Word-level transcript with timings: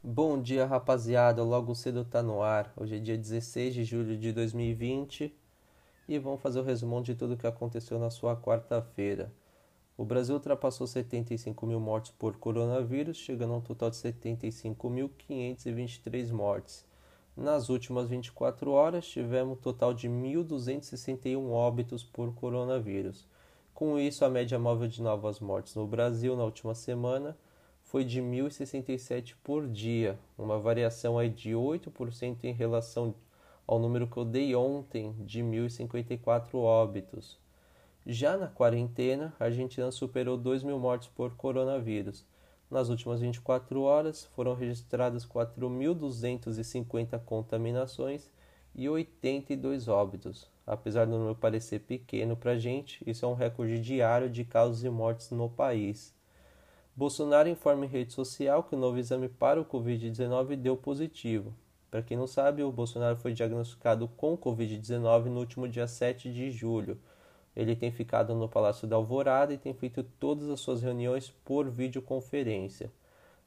Bom 0.00 0.40
dia, 0.40 0.64
rapaziada. 0.64 1.42
Logo 1.42 1.74
cedo 1.74 2.04
tá 2.04 2.22
no 2.22 2.40
ar. 2.40 2.72
Hoje 2.76 2.94
é 2.94 3.00
dia 3.00 3.18
16 3.18 3.74
de 3.74 3.82
julho 3.82 4.16
de 4.16 4.32
2020 4.32 5.36
e 6.08 6.18
vamos 6.20 6.40
fazer 6.40 6.60
o 6.60 6.62
resumão 6.62 7.02
de 7.02 7.16
tudo 7.16 7.34
o 7.34 7.36
que 7.36 7.48
aconteceu 7.48 7.98
na 7.98 8.08
sua 8.08 8.36
quarta-feira. 8.36 9.32
O 9.96 10.04
Brasil 10.04 10.36
ultrapassou 10.36 10.86
75 10.86 11.66
mil 11.66 11.80
mortes 11.80 12.12
por 12.12 12.36
coronavírus, 12.36 13.16
chegando 13.16 13.54
a 13.54 13.56
um 13.56 13.60
total 13.60 13.90
de 13.90 13.96
75.523 13.96 16.30
mortes. 16.30 16.86
Nas 17.36 17.68
últimas 17.68 18.08
24 18.08 18.70
horas, 18.70 19.04
tivemos 19.04 19.58
um 19.58 19.60
total 19.60 19.92
de 19.92 20.08
1.261 20.08 21.50
óbitos 21.50 22.04
por 22.04 22.32
coronavírus. 22.36 23.26
Com 23.74 23.98
isso, 23.98 24.24
a 24.24 24.30
média 24.30 24.60
móvel 24.60 24.86
de 24.86 25.02
novas 25.02 25.40
mortes 25.40 25.74
no 25.74 25.88
Brasil 25.88 26.36
na 26.36 26.44
última 26.44 26.76
semana 26.76 27.36
foi 27.88 28.04
de 28.04 28.20
1.067 28.20 29.34
por 29.42 29.66
dia, 29.66 30.18
uma 30.36 30.58
variação 30.58 31.18
aí 31.18 31.30
de 31.30 31.52
8% 31.52 32.44
em 32.44 32.52
relação 32.52 33.14
ao 33.66 33.78
número 33.78 34.06
que 34.06 34.18
eu 34.18 34.26
dei 34.26 34.54
ontem, 34.54 35.14
de 35.20 35.40
1.054 35.40 36.54
óbitos. 36.56 37.38
Já 38.06 38.36
na 38.36 38.46
quarentena, 38.46 39.34
a 39.40 39.44
Argentina 39.44 39.90
superou 39.90 40.36
2 40.36 40.62
mil 40.62 40.78
mortes 40.78 41.08
por 41.08 41.34
coronavírus. 41.34 42.26
Nas 42.70 42.90
últimas 42.90 43.20
24 43.20 43.80
horas, 43.80 44.26
foram 44.36 44.54
registradas 44.54 45.24
4.250 45.24 47.18
contaminações 47.24 48.30
e 48.74 48.86
82 48.86 49.88
óbitos. 49.88 50.46
Apesar 50.66 51.06
do 51.06 51.12
número 51.12 51.34
parecer 51.34 51.80
pequeno 51.80 52.36
para 52.36 52.50
a 52.52 52.58
gente, 52.58 53.02
isso 53.06 53.24
é 53.24 53.28
um 53.28 53.34
recorde 53.34 53.80
diário 53.80 54.28
de 54.28 54.44
casos 54.44 54.84
e 54.84 54.90
mortes 54.90 55.30
no 55.30 55.48
país. 55.48 56.17
Bolsonaro 56.98 57.48
informa 57.48 57.84
em 57.84 57.88
rede 57.88 58.12
social 58.12 58.64
que 58.64 58.74
o 58.74 58.78
novo 58.78 58.98
exame 58.98 59.28
para 59.28 59.60
o 59.60 59.64
Covid-19 59.64 60.56
deu 60.56 60.76
positivo. 60.76 61.54
Para 61.88 62.02
quem 62.02 62.16
não 62.16 62.26
sabe, 62.26 62.64
o 62.64 62.72
Bolsonaro 62.72 63.16
foi 63.16 63.32
diagnosticado 63.32 64.08
com 64.16 64.36
Covid-19 64.36 65.26
no 65.26 65.38
último 65.38 65.68
dia 65.68 65.86
7 65.86 66.28
de 66.32 66.50
julho. 66.50 66.98
Ele 67.54 67.76
tem 67.76 67.92
ficado 67.92 68.34
no 68.34 68.48
Palácio 68.48 68.88
da 68.88 68.96
Alvorada 68.96 69.54
e 69.54 69.58
tem 69.58 69.72
feito 69.72 70.02
todas 70.18 70.50
as 70.50 70.58
suas 70.58 70.82
reuniões 70.82 71.30
por 71.44 71.70
videoconferência. 71.70 72.90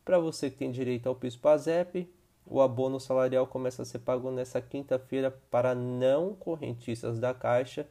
Para 0.06 0.18
você 0.18 0.50
que 0.50 0.56
tem 0.56 0.72
direito 0.72 1.10
ao 1.10 1.16
PIS-PASEP, 1.16 2.10
o 2.46 2.62
abono 2.62 3.02
salarial 3.02 3.46
começa 3.46 3.82
a 3.82 3.86
ser 3.86 4.00
pago 4.00 4.32
nesta 4.32 4.62
quinta-feira 4.62 5.30
para 5.52 5.76
não 5.76 6.34
correntistas 6.36 7.20
da 7.20 7.34
Caixa 7.34 7.86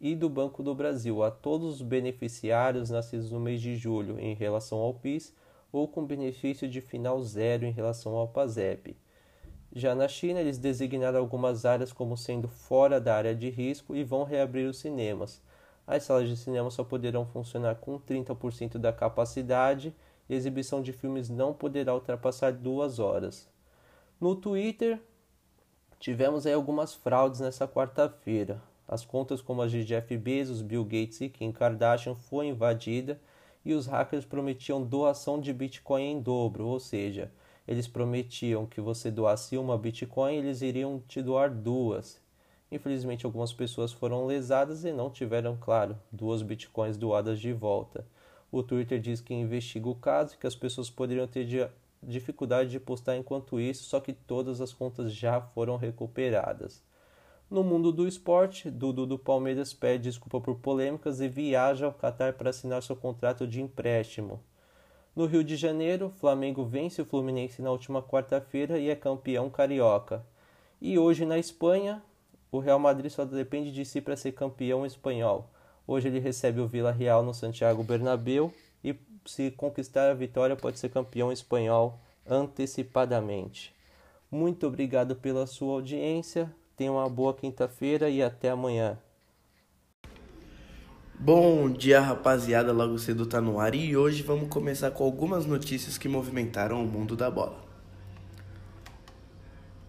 e 0.00 0.14
do 0.14 0.28
Banco 0.28 0.62
do 0.62 0.74
Brasil, 0.74 1.22
a 1.22 1.30
todos 1.30 1.74
os 1.74 1.82
beneficiários 1.82 2.90
nascidos 2.90 3.30
no 3.30 3.40
mês 3.40 3.60
de 3.60 3.76
julho 3.76 4.18
em 4.18 4.34
relação 4.34 4.78
ao 4.78 4.94
PIS 4.94 5.34
ou 5.72 5.88
com 5.88 6.04
benefício 6.04 6.68
de 6.68 6.80
final 6.80 7.20
zero 7.22 7.64
em 7.64 7.72
relação 7.72 8.14
ao 8.14 8.28
PASEP. 8.28 8.96
Já 9.72 9.94
na 9.94 10.06
China, 10.06 10.40
eles 10.40 10.56
designaram 10.56 11.18
algumas 11.18 11.64
áreas 11.64 11.92
como 11.92 12.16
sendo 12.16 12.46
fora 12.46 13.00
da 13.00 13.16
área 13.16 13.34
de 13.34 13.50
risco 13.50 13.96
e 13.96 14.04
vão 14.04 14.22
reabrir 14.22 14.68
os 14.68 14.78
cinemas. 14.78 15.42
As 15.86 16.04
salas 16.04 16.28
de 16.28 16.36
cinema 16.36 16.70
só 16.70 16.84
poderão 16.84 17.26
funcionar 17.26 17.74
com 17.76 17.98
30% 17.98 18.78
da 18.78 18.92
capacidade 18.92 19.94
e 20.28 20.34
a 20.34 20.36
exibição 20.36 20.80
de 20.80 20.92
filmes 20.92 21.28
não 21.28 21.52
poderá 21.52 21.92
ultrapassar 21.92 22.52
duas 22.52 22.98
horas. 22.98 23.48
No 24.20 24.36
Twitter, 24.36 25.00
tivemos 25.98 26.46
aí 26.46 26.52
algumas 26.52 26.94
fraudes 26.94 27.40
nessa 27.40 27.66
quarta-feira. 27.66 28.62
As 28.86 29.04
contas 29.04 29.40
como 29.40 29.62
as 29.62 29.70
de 29.70 29.84
Jeff 29.84 30.16
Bezos, 30.16 30.62
Bill 30.62 30.84
Gates 30.84 31.20
e 31.20 31.28
Kim 31.28 31.52
Kardashian 31.52 32.14
foram 32.14 32.50
invadidas 32.50 33.16
e 33.64 33.72
os 33.72 33.86
hackers 33.86 34.24
prometiam 34.24 34.82
doação 34.82 35.40
de 35.40 35.52
Bitcoin 35.52 36.02
em 36.02 36.20
dobro, 36.20 36.66
ou 36.66 36.78
seja, 36.78 37.32
eles 37.66 37.88
prometiam 37.88 38.66
que 38.66 38.80
você 38.80 39.10
doasse 39.10 39.56
uma 39.56 39.78
Bitcoin, 39.78 40.34
eles 40.34 40.60
iriam 40.60 41.02
te 41.08 41.22
doar 41.22 41.50
duas. 41.50 42.20
Infelizmente, 42.70 43.24
algumas 43.24 43.52
pessoas 43.52 43.92
foram 43.92 44.26
lesadas 44.26 44.84
e 44.84 44.92
não 44.92 45.08
tiveram, 45.08 45.56
claro, 45.58 45.98
duas 46.12 46.42
Bitcoins 46.42 46.96
doadas 46.96 47.40
de 47.40 47.52
volta. 47.52 48.06
O 48.52 48.62
Twitter 48.62 49.00
diz 49.00 49.20
que 49.20 49.32
investiga 49.32 49.88
o 49.88 49.94
caso 49.94 50.34
e 50.34 50.36
que 50.36 50.46
as 50.46 50.54
pessoas 50.54 50.90
poderiam 50.90 51.26
ter 51.26 51.70
dificuldade 52.02 52.70
de 52.70 52.78
postar 52.78 53.16
enquanto 53.16 53.58
isso, 53.58 53.84
só 53.84 53.98
que 53.98 54.12
todas 54.12 54.60
as 54.60 54.72
contas 54.72 55.12
já 55.12 55.40
foram 55.40 55.76
recuperadas. 55.76 56.82
No 57.50 57.62
mundo 57.62 57.92
do 57.92 58.08
esporte, 58.08 58.70
Dudu 58.70 59.06
do 59.06 59.18
Palmeiras 59.18 59.74
pede 59.74 60.04
desculpa 60.04 60.40
por 60.40 60.56
polêmicas 60.56 61.20
e 61.20 61.28
viaja 61.28 61.86
ao 61.86 61.92
Catar 61.92 62.32
para 62.32 62.50
assinar 62.50 62.82
seu 62.82 62.96
contrato 62.96 63.46
de 63.46 63.60
empréstimo. 63.60 64.40
No 65.14 65.26
Rio 65.26 65.44
de 65.44 65.54
Janeiro, 65.54 66.10
Flamengo 66.18 66.64
vence 66.64 67.00
o 67.00 67.04
Fluminense 67.04 67.62
na 67.62 67.70
última 67.70 68.02
quarta-feira 68.02 68.78
e 68.78 68.90
é 68.90 68.96
campeão 68.96 69.48
carioca. 69.48 70.26
E 70.80 70.98
hoje 70.98 71.24
na 71.24 71.38
Espanha, 71.38 72.02
o 72.50 72.58
Real 72.58 72.78
Madrid 72.78 73.10
só 73.10 73.24
depende 73.24 73.70
de 73.70 73.84
si 73.84 74.00
para 74.00 74.16
ser 74.16 74.32
campeão 74.32 74.84
espanhol. 74.84 75.50
Hoje 75.86 76.08
ele 76.08 76.18
recebe 76.18 76.60
o 76.60 76.66
Vila 76.66 76.90
Real 76.90 77.22
no 77.22 77.34
Santiago 77.34 77.84
Bernabéu 77.84 78.52
e 78.82 78.96
se 79.24 79.50
conquistar 79.50 80.10
a 80.10 80.14
vitória, 80.14 80.56
pode 80.56 80.78
ser 80.78 80.88
campeão 80.88 81.30
espanhol 81.30 82.00
antecipadamente. 82.26 83.74
Muito 84.30 84.66
obrigado 84.66 85.14
pela 85.14 85.46
sua 85.46 85.74
audiência. 85.74 86.52
Tenha 86.76 86.90
uma 86.90 87.08
boa 87.08 87.32
quinta-feira 87.32 88.08
e 88.08 88.22
até 88.22 88.50
amanhã. 88.50 88.98
Bom 91.18 91.70
dia, 91.70 92.00
rapaziada. 92.00 92.72
Logo 92.72 92.98
cedo 92.98 93.24
tá 93.26 93.40
no 93.40 93.60
ar 93.60 93.74
e 93.74 93.96
hoje 93.96 94.22
vamos 94.22 94.48
começar 94.48 94.90
com 94.90 95.04
algumas 95.04 95.46
notícias 95.46 95.96
que 95.96 96.08
movimentaram 96.08 96.82
o 96.82 96.86
mundo 96.86 97.16
da 97.16 97.30
bola. 97.30 97.62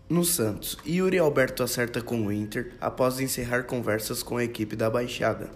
No 0.08 0.24
Santos, 0.24 0.78
Yuri 0.86 1.18
Alberto 1.18 1.64
acerta 1.64 2.00
com 2.00 2.28
o 2.28 2.32
Inter 2.32 2.74
após 2.80 3.20
encerrar 3.20 3.64
conversas 3.64 4.22
com 4.22 4.38
a 4.38 4.44
equipe 4.44 4.76
da 4.76 4.88
Baixada. 4.88 5.50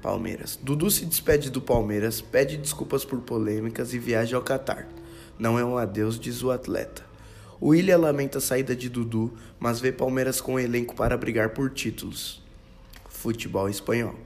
Palmeiras. 0.00 0.58
Dudu 0.60 0.90
se 0.90 1.04
despede 1.04 1.50
do 1.50 1.60
Palmeiras, 1.60 2.22
pede 2.22 2.56
desculpas 2.56 3.04
por 3.04 3.20
polêmicas 3.20 3.92
e 3.92 3.98
viaja 3.98 4.36
ao 4.36 4.42
Catar. 4.42 4.88
Não 5.38 5.58
é 5.58 5.64
um 5.64 5.76
adeus, 5.76 6.18
diz 6.18 6.42
o 6.42 6.50
atleta. 6.50 7.11
O 7.62 7.68
William 7.68 7.96
lamenta 7.96 8.38
a 8.38 8.40
saída 8.40 8.74
de 8.74 8.88
Dudu, 8.88 9.34
mas 9.60 9.78
vê 9.78 9.92
Palmeiras 9.92 10.40
com 10.40 10.58
elenco 10.58 10.96
para 10.96 11.16
brigar 11.16 11.50
por 11.50 11.70
títulos. 11.70 12.42
Futebol 13.08 13.68
espanhol. 13.68 14.16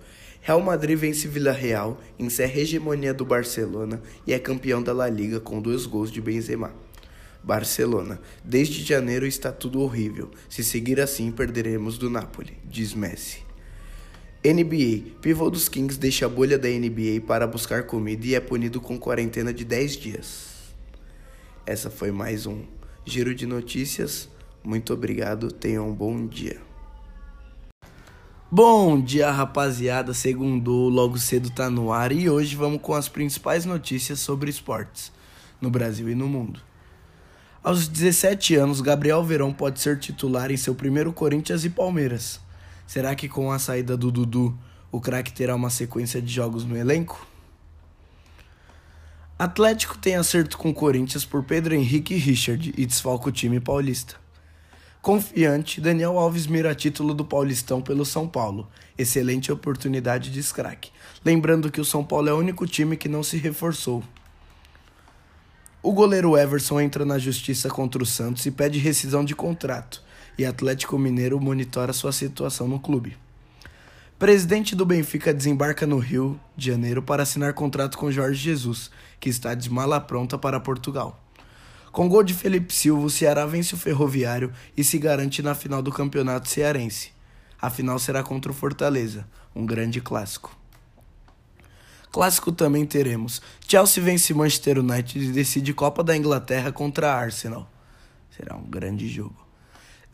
Real 0.40 0.62
Madrid 0.62 0.96
vence 0.96 1.28
Vila 1.28 1.52
Real, 1.52 2.00
encerra 2.18 2.54
a 2.54 2.60
hegemonia 2.60 3.12
do 3.12 3.26
Barcelona 3.26 4.00
e 4.26 4.32
é 4.32 4.38
campeão 4.38 4.82
da 4.82 4.94
La 4.94 5.10
Liga 5.10 5.38
com 5.38 5.60
dois 5.60 5.84
gols 5.84 6.10
de 6.10 6.18
Benzema. 6.18 6.74
Barcelona. 7.44 8.18
Desde 8.42 8.82
janeiro 8.82 9.26
está 9.26 9.52
tudo 9.52 9.82
horrível. 9.82 10.30
Se 10.48 10.64
seguir 10.64 10.98
assim, 10.98 11.30
perderemos 11.30 11.98
do 11.98 12.08
Napoli, 12.08 12.56
diz 12.64 12.94
Messi. 12.94 13.40
NBA. 14.42 15.18
Pivô 15.20 15.50
dos 15.50 15.68
Kings 15.68 15.98
deixa 15.98 16.24
a 16.24 16.28
bolha 16.30 16.58
da 16.58 16.70
NBA 16.70 17.20
para 17.26 17.46
buscar 17.46 17.82
comida 17.82 18.26
e 18.26 18.34
é 18.34 18.40
punido 18.40 18.80
com 18.80 18.98
quarentena 18.98 19.52
de 19.52 19.62
10 19.62 19.96
dias. 19.98 20.56
Essa 21.66 21.90
foi 21.90 22.10
mais 22.10 22.46
um 22.46 22.64
Giro 23.08 23.32
de 23.32 23.46
Notícias. 23.46 24.28
Muito 24.64 24.92
obrigado, 24.92 25.52
tenham 25.52 25.88
um 25.88 25.94
bom 25.94 26.26
dia. 26.26 26.60
Bom 28.50 29.00
dia, 29.00 29.30
rapaziada. 29.30 30.12
Segundo 30.12 30.72
logo 30.88 31.16
cedo 31.16 31.48
tá 31.48 31.70
no 31.70 31.92
ar 31.92 32.10
e 32.10 32.28
hoje 32.28 32.56
vamos 32.56 32.80
com 32.82 32.94
as 32.94 33.08
principais 33.08 33.64
notícias 33.64 34.18
sobre 34.18 34.50
esportes 34.50 35.12
no 35.60 35.70
Brasil 35.70 36.10
e 36.10 36.16
no 36.16 36.26
mundo. 36.26 36.60
Aos 37.62 37.86
17 37.86 38.56
anos, 38.56 38.80
Gabriel 38.80 39.22
Verão 39.22 39.52
pode 39.52 39.78
ser 39.78 40.00
titular 40.00 40.50
em 40.50 40.56
seu 40.56 40.74
primeiro 40.74 41.12
Corinthians 41.12 41.64
e 41.64 41.70
Palmeiras. 41.70 42.40
Será 42.88 43.14
que 43.14 43.28
com 43.28 43.52
a 43.52 43.58
saída 43.60 43.96
do 43.96 44.10
Dudu, 44.10 44.58
o 44.90 45.00
craque 45.00 45.32
terá 45.32 45.54
uma 45.54 45.70
sequência 45.70 46.20
de 46.20 46.32
jogos 46.32 46.64
no 46.64 46.76
elenco? 46.76 47.24
Atlético 49.38 49.98
tem 49.98 50.16
acerto 50.16 50.56
com 50.56 50.72
Corinthians 50.72 51.26
por 51.26 51.44
Pedro 51.44 51.74
Henrique 51.74 52.14
e 52.14 52.16
Richard 52.16 52.72
e 52.74 52.86
desfalca 52.86 53.28
o 53.28 53.32
time 53.32 53.60
paulista. 53.60 54.16
Confiante, 55.02 55.78
Daniel 55.78 56.18
Alves 56.18 56.46
mira 56.46 56.74
título 56.74 57.12
do 57.12 57.22
Paulistão 57.22 57.82
pelo 57.82 58.06
São 58.06 58.26
Paulo. 58.26 58.66
Excelente 58.96 59.52
oportunidade 59.52 60.30
de 60.30 60.42
craque. 60.54 60.90
Lembrando 61.22 61.70
que 61.70 61.82
o 61.82 61.84
São 61.84 62.02
Paulo 62.02 62.30
é 62.30 62.32
o 62.32 62.38
único 62.38 62.66
time 62.66 62.96
que 62.96 63.10
não 63.10 63.22
se 63.22 63.36
reforçou. 63.36 64.02
O 65.82 65.92
goleiro 65.92 66.34
Everson 66.34 66.80
entra 66.80 67.04
na 67.04 67.18
justiça 67.18 67.68
contra 67.68 68.02
o 68.02 68.06
Santos 68.06 68.46
e 68.46 68.50
pede 68.50 68.78
rescisão 68.78 69.22
de 69.22 69.34
contrato 69.34 70.02
e 70.38 70.46
Atlético 70.46 70.98
Mineiro 70.98 71.38
monitora 71.38 71.92
sua 71.92 72.10
situação 72.10 72.66
no 72.66 72.80
clube. 72.80 73.18
Presidente 74.18 74.74
do 74.74 74.86
Benfica 74.86 75.34
desembarca 75.34 75.86
no 75.86 75.98
Rio 75.98 76.40
de 76.56 76.70
Janeiro 76.70 77.02
para 77.02 77.22
assinar 77.22 77.52
contrato 77.52 77.98
com 77.98 78.10
Jorge 78.10 78.40
Jesus, 78.40 78.90
que 79.20 79.28
está 79.28 79.52
de 79.52 79.68
mala 79.68 80.00
pronta 80.00 80.38
para 80.38 80.58
Portugal. 80.58 81.22
Com 81.92 82.08
gol 82.08 82.22
de 82.22 82.32
Felipe 82.32 82.72
Silva, 82.72 83.04
o 83.04 83.10
Ceará 83.10 83.44
vence 83.44 83.74
o 83.74 83.78
Ferroviário 83.78 84.50
e 84.74 84.82
se 84.82 84.96
garante 84.96 85.42
na 85.42 85.54
final 85.54 85.82
do 85.82 85.92
Campeonato 85.92 86.48
Cearense. 86.48 87.12
A 87.60 87.68
final 87.68 87.98
será 87.98 88.22
contra 88.22 88.50
o 88.50 88.54
Fortaleza, 88.54 89.28
um 89.54 89.66
grande 89.66 90.00
clássico. 90.00 90.56
Clássico 92.10 92.50
também 92.50 92.86
teremos. 92.86 93.42
Chelsea 93.68 94.02
vence 94.02 94.32
Manchester 94.32 94.78
United 94.78 95.26
e 95.26 95.30
decide 95.30 95.74
Copa 95.74 96.02
da 96.02 96.16
Inglaterra 96.16 96.72
contra 96.72 97.12
Arsenal. 97.12 97.70
Será 98.34 98.56
um 98.56 98.64
grande 98.64 99.06
jogo. 99.08 99.36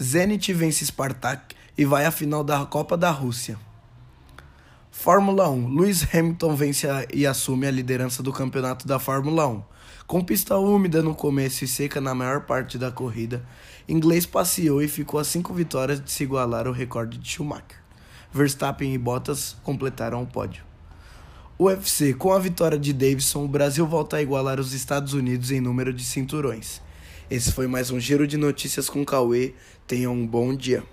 Zenit 0.03 0.53
vence 0.53 0.85
Spartak 0.85 1.55
e 1.79 1.85
vai 1.85 2.05
à 2.05 2.11
final 2.11 2.43
da 2.43 2.67
Copa 2.67 2.97
da 2.97 3.13
Rússia. 3.13 3.57
Fórmula 4.94 5.49
1. 5.49 5.75
Lewis 5.75 6.06
Hamilton 6.15 6.55
vence 6.55 6.87
a, 6.87 7.06
e 7.12 7.27
assume 7.27 7.67
a 7.67 7.71
liderança 7.71 8.23
do 8.23 8.31
campeonato 8.31 8.87
da 8.87 8.99
Fórmula 8.99 9.49
1. 9.49 9.62
Com 10.06 10.23
pista 10.23 10.59
úmida 10.59 11.03
no 11.03 11.15
começo 11.15 11.65
e 11.65 11.67
seca 11.67 11.99
na 11.99 12.15
maior 12.15 12.43
parte 12.43 12.77
da 12.77 12.93
corrida, 12.93 13.43
inglês 13.89 14.27
passeou 14.27 14.83
e 14.83 14.87
ficou 14.87 15.19
a 15.19 15.25
cinco 15.25 15.55
vitórias 15.55 15.99
de 15.99 16.11
se 16.12 16.23
igualar 16.23 16.67
ao 16.67 16.75
recorde 16.75 17.17
de 17.17 17.27
Schumacher. 17.27 17.79
Verstappen 18.31 18.93
e 18.93 18.99
Bottas 18.99 19.56
completaram 19.62 20.23
o 20.23 20.27
pódio. 20.27 20.62
UFC. 21.59 22.12
Com 22.12 22.35
a 22.35 22.39
vitória 22.39 22.79
de 22.79 22.93
Davidson, 22.93 23.47
o 23.47 23.49
Brasil 23.49 23.87
volta 23.87 24.19
a 24.19 24.23
igualar 24.23 24.61
os 24.61 24.75
Estados 24.75 25.15
Unidos 25.15 25.50
em 25.50 25.61
número 25.61 25.93
de 25.93 26.05
cinturões. 26.05 26.83
Esse 27.31 27.50
foi 27.50 27.67
mais 27.67 27.91
um 27.91 27.99
giro 27.99 28.27
de 28.27 28.37
notícias 28.37 28.91
com 28.91 29.06
Cauê. 29.06 29.55
Tenham 29.87 30.12
um 30.12 30.27
bom 30.27 30.55
dia. 30.55 30.85